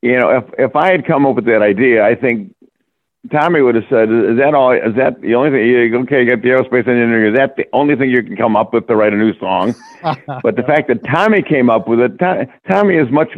you 0.00 0.18
know, 0.18 0.30
if 0.30 0.44
if 0.58 0.76
I 0.76 0.90
had 0.90 1.06
come 1.06 1.26
up 1.26 1.36
with 1.36 1.46
that 1.46 1.62
idea, 1.62 2.04
I 2.04 2.14
think 2.14 2.54
Tommy 3.32 3.62
would 3.62 3.74
have 3.74 3.84
said, 3.88 4.10
"Is 4.10 4.36
that 4.38 4.54
all? 4.54 4.72
Is 4.72 4.94
that 4.96 5.20
the 5.22 5.34
only 5.34 5.50
thing? 5.50 5.66
You, 5.66 5.98
okay, 6.02 6.22
you 6.24 6.28
got 6.30 6.42
the 6.42 6.48
aerospace 6.50 6.86
engineer. 6.86 7.28
Is 7.32 7.36
that 7.36 7.56
the 7.56 7.66
only 7.72 7.96
thing 7.96 8.10
you 8.10 8.22
can 8.22 8.36
come 8.36 8.54
up 8.56 8.74
with 8.74 8.86
to 8.88 8.96
write 8.96 9.12
a 9.12 9.16
new 9.16 9.32
song?" 9.38 9.74
But 10.42 10.56
the 10.56 10.62
fact 10.62 10.88
that 10.88 11.02
Tommy 11.04 11.42
came 11.42 11.70
up 11.70 11.88
with 11.88 12.00
it, 12.00 12.18
To- 12.18 12.46
Tommy 12.70 12.96
is 12.96 13.10
much 13.10 13.30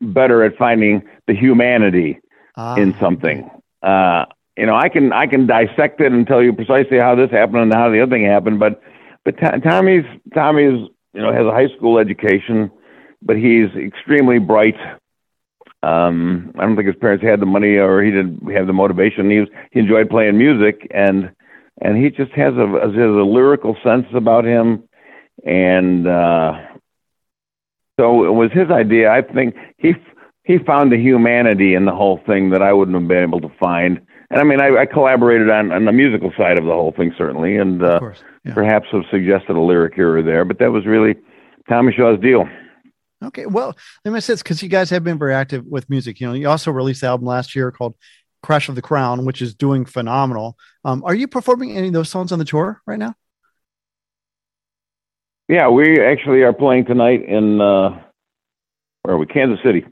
better 0.00 0.42
at 0.44 0.56
finding 0.56 1.02
the 1.26 1.34
humanity 1.34 2.18
Ah, 2.56 2.76
in 2.76 2.94
something. 2.98 3.50
Uh, 3.82 4.24
you 4.56 4.64
know, 4.66 4.74
I 4.76 4.88
can 4.88 5.12
I 5.12 5.26
can 5.26 5.46
dissect 5.46 6.00
it 6.00 6.12
and 6.12 6.26
tell 6.26 6.42
you 6.42 6.52
precisely 6.52 6.98
how 6.98 7.14
this 7.14 7.30
happened 7.30 7.58
and 7.58 7.74
how 7.74 7.90
the 7.90 8.00
other 8.02 8.10
thing 8.10 8.24
happened. 8.24 8.58
But 8.60 8.80
but 9.24 9.36
To- 9.38 9.60
Tommy's 9.60 10.04
Tommy's 10.32 10.88
you 11.12 11.20
know 11.22 11.32
has 11.32 11.44
a 11.46 11.50
high 11.52 11.68
school 11.76 11.98
education, 11.98 12.70
but 13.20 13.36
he's 13.36 13.68
extremely 13.76 14.38
bright. 14.38 14.76
Um, 15.84 16.52
I 16.58 16.62
don't 16.62 16.76
think 16.76 16.86
his 16.86 16.96
parents 16.96 17.24
had 17.24 17.40
the 17.40 17.46
money 17.46 17.76
or 17.76 18.02
he 18.02 18.10
didn't 18.10 18.50
have 18.52 18.66
the 18.66 18.72
motivation. 18.72 19.30
He 19.30 19.40
was, 19.40 19.48
he 19.72 19.80
enjoyed 19.80 20.08
playing 20.08 20.38
music 20.38 20.86
and 20.92 21.30
and 21.82 21.96
he 21.96 22.10
just 22.10 22.32
has 22.32 22.54
a 22.54 22.66
has 22.66 22.94
a 22.94 23.24
lyrical 23.24 23.76
sense 23.82 24.06
about 24.14 24.44
him 24.44 24.84
and 25.44 26.06
uh 26.06 26.52
so 27.98 28.24
it 28.24 28.30
was 28.30 28.50
his 28.52 28.70
idea. 28.70 29.12
I 29.12 29.22
think 29.22 29.54
he 29.78 29.94
he 30.44 30.58
found 30.58 30.90
the 30.92 30.98
humanity 30.98 31.74
in 31.74 31.84
the 31.84 31.94
whole 31.94 32.20
thing 32.26 32.50
that 32.50 32.62
I 32.62 32.72
wouldn't 32.72 32.96
have 32.98 33.08
been 33.08 33.22
able 33.22 33.40
to 33.40 33.52
find. 33.60 34.00
And 34.30 34.40
I 34.40 34.44
mean, 34.44 34.60
I, 34.60 34.82
I 34.82 34.86
collaborated 34.86 35.50
on, 35.50 35.70
on 35.70 35.84
the 35.84 35.92
musical 35.92 36.32
side 36.36 36.58
of 36.58 36.64
the 36.64 36.72
whole 36.72 36.92
thing 36.92 37.14
certainly, 37.16 37.56
and 37.56 37.82
uh, 37.82 38.00
yeah. 38.44 38.54
perhaps 38.54 38.86
have 38.92 39.04
suggested 39.10 39.56
a 39.56 39.60
lyric 39.60 39.94
here 39.94 40.16
or 40.16 40.22
there. 40.22 40.44
But 40.44 40.58
that 40.58 40.72
was 40.72 40.86
really 40.86 41.14
Tommy 41.68 41.92
Shaw's 41.92 42.20
deal. 42.20 42.48
Okay, 43.24 43.46
well, 43.46 43.76
that 44.02 44.10
makes 44.10 44.24
sense 44.24 44.42
because 44.42 44.62
you 44.62 44.68
guys 44.68 44.90
have 44.90 45.04
been 45.04 45.18
very 45.18 45.34
active 45.34 45.64
with 45.66 45.88
music. 45.90 46.20
You 46.20 46.28
know, 46.28 46.34
you 46.34 46.48
also 46.48 46.70
released 46.70 47.00
the 47.00 47.08
album 47.08 47.26
last 47.26 47.54
year 47.54 47.70
called 47.70 47.94
"Crash 48.42 48.68
of 48.68 48.74
the 48.74 48.82
Crown," 48.82 49.24
which 49.24 49.42
is 49.42 49.54
doing 49.54 49.84
phenomenal. 49.84 50.56
Um, 50.84 51.02
are 51.04 51.14
you 51.14 51.28
performing 51.28 51.76
any 51.76 51.88
of 51.88 51.94
those 51.94 52.08
songs 52.08 52.32
on 52.32 52.38
the 52.38 52.44
tour 52.44 52.82
right 52.86 52.98
now? 52.98 53.14
Yeah, 55.48 55.68
we 55.68 56.00
actually 56.00 56.42
are 56.42 56.52
playing 56.52 56.86
tonight 56.86 57.22
in 57.28 57.60
uh, 57.60 58.02
where 59.02 59.14
are 59.14 59.18
we? 59.18 59.26
Kansas 59.26 59.58
City, 59.64 59.84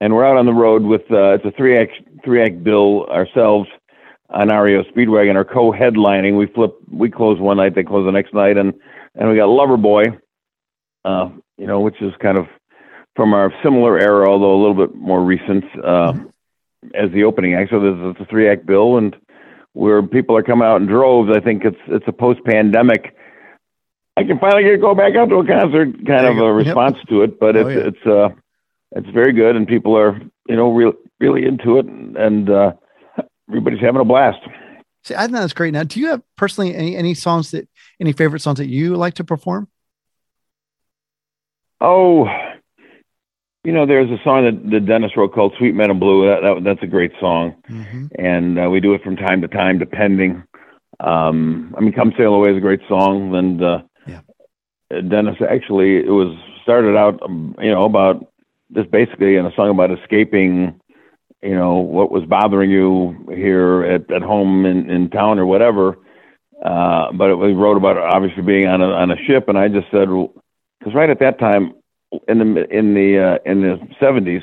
and 0.00 0.14
we're 0.14 0.24
out 0.24 0.36
on 0.36 0.46
the 0.46 0.52
road 0.52 0.82
with 0.82 1.02
uh, 1.10 1.34
it's 1.34 1.44
a 1.44 1.52
three 1.52 1.78
act 1.78 1.92
three 2.24 2.42
act 2.42 2.62
bill 2.62 3.06
ourselves 3.06 3.68
on 4.32 4.48
REO 4.48 4.82
Speedwagon 4.84 5.36
are 5.36 5.44
co-headlining. 5.44 6.38
We 6.38 6.46
flip, 6.46 6.74
we 6.90 7.10
close 7.10 7.38
one 7.38 7.58
night, 7.58 7.74
they 7.74 7.84
close 7.84 8.06
the 8.06 8.12
next 8.12 8.32
night, 8.32 8.56
and 8.56 8.72
and 9.14 9.28
we 9.28 9.36
got 9.36 9.48
Loverboy, 9.48 10.18
uh, 11.04 11.28
you 11.58 11.66
know, 11.66 11.80
which 11.80 12.00
is 12.00 12.12
kind 12.20 12.38
of 12.38 12.46
from 13.14 13.34
our 13.34 13.52
similar 13.62 13.98
era, 13.98 14.28
although 14.28 14.54
a 14.54 14.60
little 14.60 14.86
bit 14.86 14.94
more 14.94 15.22
recent, 15.22 15.64
uh, 15.84 16.12
mm-hmm. 16.12 16.88
as 16.94 17.10
the 17.12 17.24
opening 17.24 17.54
act. 17.54 17.70
So 17.70 17.80
there's 17.80 18.16
a 18.20 18.24
three 18.26 18.48
act 18.48 18.66
bill, 18.66 18.98
and 18.98 19.16
where 19.74 20.02
people 20.02 20.36
are 20.36 20.42
coming 20.42 20.66
out 20.66 20.80
in 20.80 20.86
droves. 20.86 21.30
I 21.34 21.40
think 21.40 21.64
it's 21.64 21.80
it's 21.88 22.06
a 22.08 22.12
post 22.12 22.40
pandemic. 22.44 23.16
I 24.16 24.24
can 24.24 24.38
finally 24.38 24.64
get 24.64 24.80
go 24.80 24.94
back 24.94 25.14
out 25.16 25.28
to 25.30 25.36
a 25.36 25.46
concert, 25.46 26.06
kind 26.06 26.26
of 26.26 26.38
a 26.38 26.52
response 26.52 26.96
yep. 26.98 27.08
to 27.08 27.22
it, 27.22 27.40
but 27.40 27.56
oh, 27.56 27.66
it's 27.66 27.76
yeah. 27.76 27.88
it's 27.88 28.06
uh 28.06 28.28
it's 28.92 29.08
very 29.10 29.32
good, 29.32 29.56
and 29.56 29.66
people 29.66 29.96
are 29.96 30.20
you 30.48 30.56
know 30.56 30.72
really 30.72 30.96
really 31.20 31.46
into 31.46 31.78
it, 31.78 31.86
and, 31.86 32.16
and 32.16 32.50
uh, 32.50 32.72
everybody's 33.48 33.80
having 33.80 34.00
a 34.00 34.04
blast. 34.04 34.40
See, 35.04 35.14
I 35.14 35.22
think 35.22 35.32
that's 35.32 35.52
great. 35.52 35.72
Now, 35.72 35.82
do 35.84 35.98
you 35.98 36.08
have 36.08 36.22
personally 36.36 36.74
any 36.74 36.96
any 36.96 37.14
songs 37.14 37.50
that 37.52 37.68
any 38.00 38.12
favorite 38.12 38.40
songs 38.40 38.58
that 38.58 38.68
you 38.68 38.96
like 38.96 39.14
to 39.14 39.24
perform? 39.24 39.68
Oh, 41.84 42.28
you 43.64 43.72
know, 43.72 43.86
there's 43.86 44.08
a 44.08 44.22
song 44.22 44.44
that, 44.44 44.70
that 44.70 44.86
Dennis 44.86 45.16
wrote 45.16 45.34
called 45.34 45.54
"Suite 45.58 45.74
Madame 45.74 45.98
Blue." 45.98 46.26
That, 46.26 46.40
that 46.42 46.64
that's 46.64 46.82
a 46.82 46.86
great 46.86 47.10
song, 47.20 47.56
mm-hmm. 47.68 48.06
and 48.16 48.58
uh, 48.58 48.70
we 48.70 48.78
do 48.78 48.94
it 48.94 49.02
from 49.02 49.16
time 49.16 49.40
to 49.40 49.48
time, 49.48 49.80
depending. 49.80 50.44
Um, 51.00 51.74
I 51.76 51.80
mean, 51.80 51.92
"Come 51.92 52.12
Sail 52.16 52.34
Away" 52.34 52.52
is 52.52 52.56
a 52.56 52.60
great 52.60 52.82
song, 52.88 53.34
and 53.34 53.62
uh, 53.62 53.82
yeah. 54.06 54.20
Dennis 55.08 55.36
actually 55.48 55.96
it 55.96 56.10
was 56.10 56.38
started 56.62 56.96
out, 56.96 57.20
um, 57.20 57.56
you 57.60 57.72
know, 57.72 57.84
about 57.84 58.26
just 58.72 58.90
basically 58.92 59.34
in 59.34 59.44
a 59.44 59.54
song 59.56 59.70
about 59.70 59.90
escaping 59.90 60.80
you 61.42 61.54
know 61.56 61.78
what 61.78 62.12
was 62.12 62.24
bothering 62.24 62.70
you 62.70 63.26
here 63.34 63.82
at, 63.82 64.10
at 64.12 64.22
home 64.22 64.64
in, 64.66 64.88
in 64.88 65.10
town 65.10 65.40
or 65.40 65.46
whatever. 65.46 65.98
Uh, 66.64 67.10
but 67.12 67.30
it, 67.30 67.34
we 67.34 67.52
wrote 67.54 67.76
about 67.76 67.96
obviously 67.96 68.42
being 68.42 68.68
on 68.68 68.80
a 68.80 68.86
on 68.86 69.10
a 69.10 69.16
ship, 69.26 69.48
and 69.48 69.58
I 69.58 69.66
just 69.68 69.90
said 69.90 70.08
because 70.82 70.94
right 70.94 71.10
at 71.10 71.20
that 71.20 71.38
time 71.38 71.74
in 72.28 72.38
the 72.38 72.76
in 72.76 72.94
the 72.94 73.18
uh, 73.18 73.38
in 73.50 73.62
the 73.62 73.78
seventies 74.00 74.42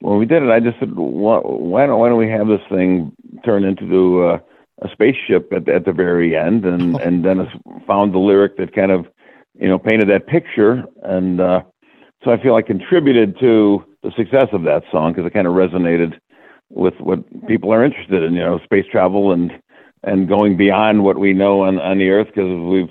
when 0.00 0.18
we 0.18 0.26
did 0.26 0.42
it, 0.42 0.50
I 0.50 0.60
just 0.60 0.78
said 0.78 0.94
why, 0.94 1.38
why 1.38 1.86
don't 1.86 1.98
why 1.98 2.08
don't 2.08 2.18
we 2.18 2.30
have 2.30 2.48
this 2.48 2.60
thing 2.70 3.12
turn 3.44 3.64
into 3.64 4.24
uh, 4.24 4.38
a 4.82 4.88
spaceship 4.92 5.52
at 5.52 5.68
at 5.68 5.84
the 5.84 5.92
very 5.92 6.36
end, 6.36 6.64
and 6.64 6.96
and 7.00 7.22
Dennis 7.22 7.48
found 7.86 8.14
the 8.14 8.18
lyric 8.18 8.56
that 8.58 8.74
kind 8.74 8.90
of 8.90 9.06
you 9.58 9.68
know 9.68 9.78
painted 9.78 10.08
that 10.08 10.26
picture, 10.26 10.84
and 11.02 11.40
uh, 11.40 11.62
so 12.24 12.32
I 12.32 12.42
feel 12.42 12.54
I 12.54 12.62
contributed 12.62 13.38
to 13.40 13.84
the 14.02 14.12
success 14.16 14.48
of 14.52 14.62
that 14.62 14.84
song 14.90 15.12
because 15.12 15.26
it 15.26 15.34
kind 15.34 15.46
of 15.46 15.54
resonated 15.54 16.18
with 16.70 16.94
what 16.98 17.20
people 17.46 17.72
are 17.72 17.84
interested 17.84 18.22
in, 18.22 18.34
you 18.34 18.40
know, 18.40 18.58
space 18.64 18.86
travel 18.90 19.32
and 19.32 19.52
and 20.02 20.28
going 20.28 20.56
beyond 20.56 21.04
what 21.04 21.18
we 21.18 21.32
know 21.32 21.62
on 21.62 21.80
on 21.80 21.98
the 21.98 22.10
Earth 22.10 22.28
because 22.28 22.50
we've 22.68 22.90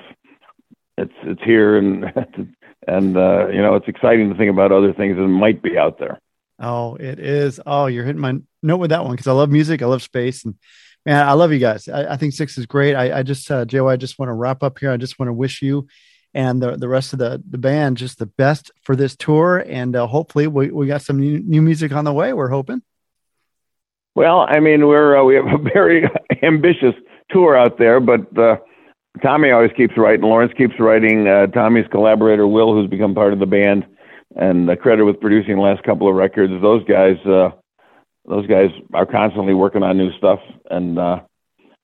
it's 0.98 1.14
it's 1.24 1.44
here 1.44 1.78
and 1.78 2.06
and 2.88 3.18
uh, 3.18 3.48
you 3.48 3.62
know 3.62 3.76
it's 3.76 3.88
exciting 3.88 4.30
to 4.30 4.38
think 4.38 4.50
about 4.52 4.72
other 4.72 4.94
things 4.94 5.18
that 5.18 5.28
might 5.28 5.62
be 5.62 5.78
out 5.78 6.00
there. 6.00 6.20
Oh, 6.60 6.96
it 6.96 7.20
is. 7.20 7.60
Oh, 7.66 7.88
you're 7.88 8.06
hitting 8.06 8.22
my 8.22 8.38
note 8.64 8.78
with 8.78 8.92
that 8.92 9.04
one 9.04 9.12
because 9.12 9.28
I 9.28 9.34
love 9.34 9.50
music, 9.50 9.82
I 9.82 9.86
love 9.86 10.02
space, 10.02 10.46
and 10.46 10.56
man, 11.06 11.28
I 11.28 11.34
love 11.34 11.52
you 11.52 11.60
guys. 11.60 11.88
I, 11.88 12.14
I 12.14 12.18
think 12.18 12.34
Styx 12.34 12.58
is 12.58 12.66
great. 12.66 12.96
I, 12.96 13.20
I 13.20 13.24
just, 13.24 13.52
uh, 13.52 13.66
JY, 13.66 13.92
I 13.92 13.98
just 13.98 14.18
want 14.18 14.30
to 14.30 14.34
wrap 14.34 14.64
up 14.64 14.80
here. 14.80 14.92
I 14.92 14.98
just 14.98 15.20
want 15.20 15.28
to 15.28 15.34
wish 15.34 15.62
you 15.62 15.88
and 16.36 16.62
the, 16.62 16.76
the 16.76 16.90
rest 16.90 17.14
of 17.14 17.20
the, 17.20 17.42
the 17.50 17.58
band 17.58 17.96
just 17.96 18.20
the 18.20 18.26
best 18.26 18.70
for 18.82 18.96
this 18.96 19.16
tour, 19.16 19.64
and 19.66 19.96
uh, 19.96 20.06
hopefully 20.06 20.48
we, 20.48 20.70
we 20.70 20.86
got 20.86 21.02
some 21.02 21.18
new, 21.18 21.40
new 21.40 21.62
music 21.62 21.94
on 21.94 22.04
the 22.04 22.14
way. 22.14 22.34
We're 22.34 22.50
hoping. 22.50 22.84
Well, 24.16 24.42
I 24.42 24.60
mean, 24.60 24.86
we're 24.86 25.18
uh, 25.18 25.24
we 25.24 25.36
have 25.36 25.48
a 25.48 25.58
very 25.74 26.08
ambitious 26.44 26.94
tour 27.32 27.58
out 27.58 27.78
there, 27.78 28.02
but 28.02 28.38
uh, 28.38 28.58
Tommy 29.22 29.52
always 29.52 29.72
keeps 29.76 29.98
writing. 29.98 30.26
Lawrence 30.26 30.54
keeps 30.58 30.80
writing. 30.80 31.28
Uh, 31.28 31.48
Tommy's 31.48 31.88
collaborator 31.92 32.48
Will, 32.48 32.74
who's 32.74 32.90
become 32.90 33.16
part 33.16 33.34
of 33.34 33.40
the 33.40 33.46
band, 33.46 33.86
and 34.36 34.70
uh, 34.70 34.76
credit 34.76 35.06
with 35.06 35.20
producing 35.20 35.56
the 35.56 35.62
last 35.62 35.84
couple 35.84 36.10
of 36.10 36.16
records. 36.16 36.54
Those 36.62 36.84
guys, 36.86 37.18
uh, 37.26 37.50
those 38.28 38.48
guys 38.48 38.70
are 38.94 39.06
constantly 39.06 39.54
working 39.54 39.84
on 39.84 39.98
new 39.98 40.12
stuff, 40.18 40.40
and 40.70 41.00
uh, 41.00 41.22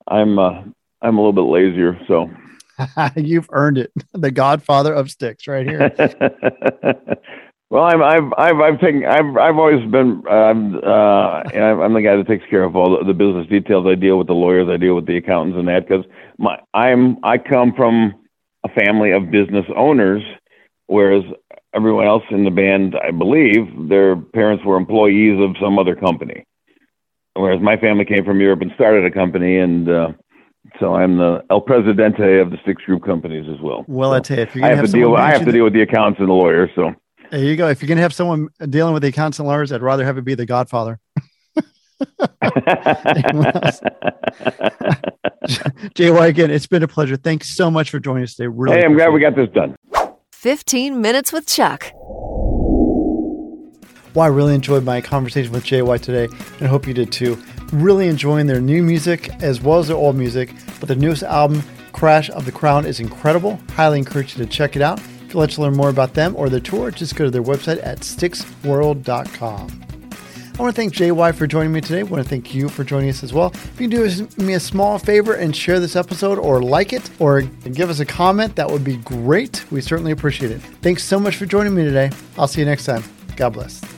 I'm 0.08 0.40
uh, 0.40 0.62
I'm 1.02 1.18
a 1.18 1.22
little 1.22 1.34
bit 1.34 1.42
lazier, 1.42 2.00
so. 2.08 2.30
You've 3.16 3.48
earned 3.52 3.78
it. 3.78 3.92
The 4.14 4.32
Godfather 4.32 4.94
of 4.94 5.12
Styx 5.12 5.48
right 5.48 5.68
here. 5.68 5.94
Well, 7.72 7.86
I'm, 7.86 8.04
I've, 8.04 8.34
I've, 8.38 8.60
I've 8.60 8.80
taken, 8.82 9.06
I've, 9.06 9.38
I've 9.38 9.58
always 9.58 9.80
been, 9.90 10.22
um, 10.30 10.82
uh, 10.84 11.42
I'm 11.56 11.94
the 11.94 12.02
guy 12.04 12.18
that 12.18 12.28
takes 12.28 12.44
care 12.50 12.66
of 12.66 12.76
all 12.76 12.98
the, 12.98 13.06
the 13.06 13.14
business 13.14 13.48
details. 13.48 13.88
I 13.88 13.96
deal 13.96 14.18
with 14.18 14.28
the 14.28 14.34
lawyers, 14.34 14.68
I 14.70 14.76
deal 14.76 14.94
with 14.94 15.06
the 15.06 15.16
accountants 15.16 15.58
and 15.58 15.70
that 15.70 15.88
because 15.88 16.04
my, 16.38 16.60
I'm, 16.74 17.24
I 17.24 17.38
come 17.38 17.74
from 17.74 18.14
a 18.66 18.70
family 18.70 19.12
of 19.12 19.32
business 19.32 19.66
owners, 19.74 20.22
whereas 20.88 21.24
everyone 21.74 22.08
else 22.08 22.24
in 22.30 22.44
the 22.44 22.52
band, 22.52 22.98
I 23.02 23.12
believe, 23.12 23.88
their 23.88 24.18
parents 24.18 24.66
were 24.66 24.76
employees 24.76 25.40
of 25.40 25.56
some 25.62 25.80
other 25.80 25.96
company. 25.96 26.44
Whereas 27.36 27.62
my 27.62 27.78
family 27.78 28.04
came 28.04 28.26
from 28.26 28.42
Europe 28.42 28.60
and 28.60 28.74
started 28.76 29.06
a 29.06 29.12
company, 29.12 29.60
and 29.60 29.88
uh, 29.88 30.12
so 30.82 30.96
I'm 30.96 31.18
the 31.18 31.42
El 31.50 31.62
Presidente 31.62 32.40
of 32.40 32.52
the 32.52 32.58
Styx 32.64 32.84
Group 32.84 33.06
companies 33.06 33.46
as 33.48 33.62
well. 33.62 33.86
Well, 33.88 34.12
so 34.12 34.16
I 34.16 34.20
tell 34.20 34.38
you, 34.38 34.44
if 34.44 34.56
you're 34.58 34.66
I 34.66 34.68
have, 34.68 34.78
have 34.80 34.86
to 34.88 34.92
deal, 34.92 35.16
I 35.16 35.32
have 35.32 35.46
to 35.46 35.52
deal 35.54 35.64
with 35.64 35.72
the 35.72 35.84
accountants 35.84 36.20
and 36.20 36.28
the 36.28 36.34
lawyers. 36.34 36.70
So 36.76 36.94
there 37.32 37.44
you 37.44 37.56
go. 37.56 37.70
If 37.70 37.82
you're 37.82 37.88
gonna 37.88 38.02
have 38.02 38.14
someone 38.14 38.50
dealing 38.70 38.94
with 38.94 39.02
the 39.02 39.10
accounts 39.10 39.40
and 39.40 39.48
lawyers, 39.48 39.72
I'd 39.72 39.82
rather 39.82 40.06
have 40.06 40.18
it 40.18 40.26
be 40.26 40.36
the 40.36 40.46
Godfather. 40.46 41.00
JY, 45.96 46.28
again, 46.28 46.52
it's 46.52 46.68
been 46.68 46.84
a 46.84 46.88
pleasure. 46.88 47.16
Thanks 47.16 47.56
so 47.56 47.72
much 47.72 47.90
for 47.90 48.00
joining 48.00 48.24
us 48.24 48.36
today. 48.36 48.48
Really, 48.48 48.78
hey, 48.78 48.86
I'm 48.86 48.94
glad 48.94 49.10
we 49.10 49.20
got 49.20 49.36
this 49.36 49.50
done. 49.50 49.76
15 50.34 51.02
minutes 51.02 51.32
with 51.32 51.48
Chuck. 51.48 51.92
Well, 54.14 54.26
I 54.26 54.28
really 54.28 54.56
enjoyed 54.56 54.84
my 54.84 55.00
conversation 55.00 55.54
with 55.54 55.64
JY 55.64 56.02
today, 56.02 56.26
and 56.26 56.64
I 56.64 56.68
hope 56.68 56.86
you 56.86 56.94
did 56.94 57.12
too. 57.12 57.42
Really 57.72 58.08
enjoying 58.08 58.48
their 58.48 58.60
new 58.60 58.84
music 58.84 59.30
as 59.42 59.62
well 59.62 59.80
as 59.80 59.88
their 59.88 59.96
old 59.96 60.18
music, 60.18 60.54
but 60.80 60.88
their 60.88 60.98
newest 60.98 61.24
album, 61.24 61.64
Crash 61.94 62.30
of 62.32 62.46
the 62.46 62.52
Crown, 62.52 62.86
is 62.86 63.00
incredible. 63.00 63.60
Highly 63.76 64.00
encourage 64.00 64.38
you 64.38 64.44
to 64.44 64.52
check 64.52 64.76
it 64.76 64.82
out. 64.82 65.00
If 65.32 65.36
you'd 65.36 65.40
like 65.40 65.52
to 65.52 65.62
learn 65.62 65.78
more 65.78 65.88
about 65.88 66.14
them 66.14 66.36
or 66.36 66.50
their 66.50 66.60
tour, 66.60 66.92
just 66.92 67.16
go 67.16 67.24
to 67.24 67.32
their 67.32 67.42
website 67.42 67.80
at 67.88 68.02
styxworld.com. 68.02 69.82
I 70.60 70.62
want 70.62 70.76
to 70.76 70.82
thank 70.82 70.94
JY 70.94 71.34
for 71.36 71.48
joining 71.48 71.72
me 71.72 71.80
today. 71.80 72.02
I 72.02 72.04
want 72.04 72.22
to 72.22 72.28
thank 72.28 72.54
you 72.54 72.68
for 72.68 72.84
joining 72.84 73.10
us 73.10 73.24
as 73.24 73.32
well. 73.32 73.52
If 73.54 73.80
you 73.80 73.88
can 73.88 73.98
do 73.98 74.28
me 74.44 74.56
a 74.56 74.60
small 74.60 75.00
favor 75.00 75.36
and 75.36 75.56
share 75.56 75.80
this 75.80 75.96
episode 75.96 76.38
or 76.38 76.62
like 76.62 76.92
it 76.92 77.10
or 77.18 77.44
give 77.44 77.90
us 77.90 78.02
a 78.02 78.06
comment, 78.06 78.58
that 78.58 78.70
would 78.70 78.84
be 78.84 78.98
great. 78.98 79.64
We 79.72 79.80
certainly 79.80 80.12
appreciate 80.12 80.52
it. 80.52 80.60
Thanks 80.82 81.06
so 81.06 81.18
much 81.18 81.38
for 81.38 81.46
joining 81.46 81.76
me 81.76 81.86
today. 81.86 82.12
I'll 82.38 82.50
see 82.50 82.60
you 82.60 82.66
next 82.66 82.84
time. 82.84 83.02
God 83.38 83.54
bless. 83.54 83.91